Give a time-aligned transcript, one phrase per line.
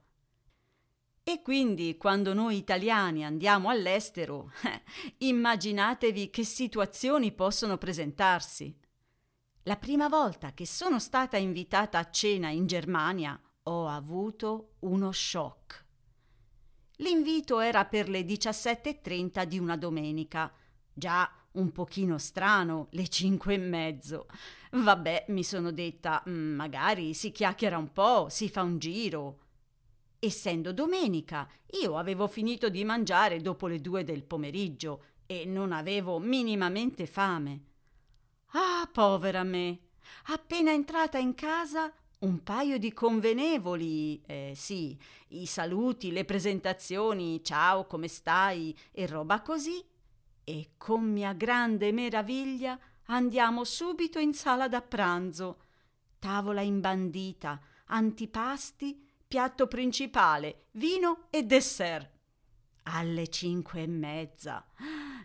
[1.24, 4.82] E quindi quando noi italiani andiamo all'estero, eh,
[5.26, 8.76] immaginatevi che situazioni possono presentarsi.
[9.64, 15.84] La prima volta che sono stata invitata a cena in Germania ho avuto uno shock.
[16.96, 20.52] L'invito era per le 17.30 di una domenica.
[20.92, 24.26] Già un pochino strano, le cinque e mezzo.
[24.72, 29.41] Vabbè, mi sono detta, mm, magari si chiacchiera un po', si fa un giro.
[30.24, 31.50] Essendo domenica,
[31.82, 37.64] io avevo finito di mangiare dopo le due del pomeriggio e non avevo minimamente fame.
[38.52, 39.80] Ah, povera me!
[40.26, 44.96] Appena entrata in casa, un paio di convenevoli, eh, sì,
[45.30, 49.84] i saluti, le presentazioni, ciao, come stai e roba così,
[50.44, 55.62] e con mia grande meraviglia andiamo subito in sala da pranzo.
[56.20, 62.06] Tavola imbandita, antipasti piatto principale, vino e dessert.
[62.82, 64.62] Alle cinque e mezza.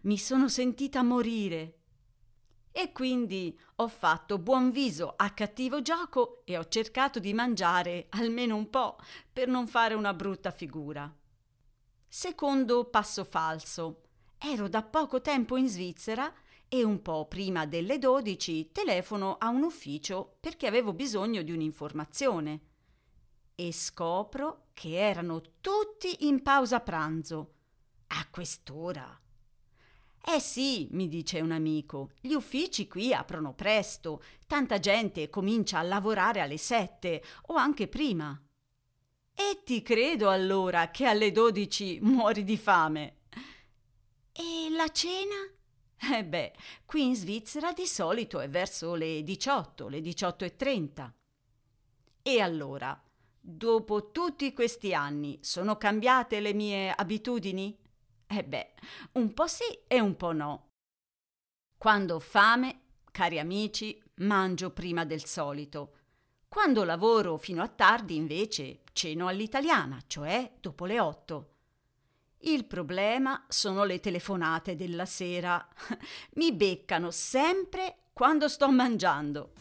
[0.04, 1.80] Mi sono sentita morire.
[2.72, 8.56] E quindi ho fatto buon viso a cattivo gioco e ho cercato di mangiare almeno
[8.56, 8.96] un po'
[9.34, 11.14] per non fare una brutta figura.
[12.08, 14.04] Secondo passo falso.
[14.38, 16.34] Ero da poco tempo in Svizzera
[16.70, 22.76] e un po' prima delle dodici telefono a un ufficio perché avevo bisogno di un'informazione
[23.60, 27.54] e scopro che erano tutti in pausa pranzo.
[28.10, 29.20] A quest'ora.
[30.24, 35.82] Eh sì, mi dice un amico, gli uffici qui aprono presto, tanta gente comincia a
[35.82, 38.40] lavorare alle sette o anche prima.
[39.34, 43.22] E ti credo allora che alle dodici muori di fame.
[44.34, 46.14] E la cena?
[46.16, 46.54] Eh beh,
[46.86, 51.16] qui in Svizzera di solito è verso le 18, le 18 e 30.
[52.22, 53.02] E allora,
[53.50, 57.80] Dopo tutti questi anni sono cambiate le mie abitudini?
[58.28, 58.74] Eh beh,
[59.14, 60.68] un po' sì e un po' no.
[61.78, 65.94] Quando ho fame, cari amici, mangio prima del solito.
[66.50, 71.54] Quando lavoro fino a tardi, invece, ceno all'italiana, cioè dopo le otto.
[72.40, 75.66] Il problema sono le telefonate della sera.
[76.36, 79.54] Mi beccano sempre quando sto mangiando.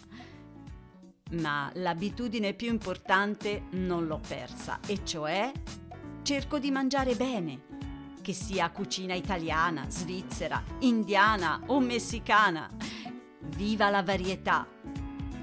[1.32, 5.50] Ma l'abitudine più importante non l'ho persa, e cioè
[6.22, 7.62] cerco di mangiare bene,
[8.22, 12.68] che sia cucina italiana, svizzera, indiana o messicana.
[13.56, 14.66] Viva la varietà!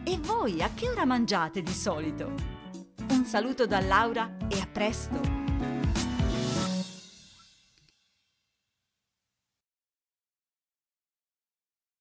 [0.05, 2.33] E voi a che ora mangiate di solito?
[3.09, 5.32] Un saluto da Laura e a presto!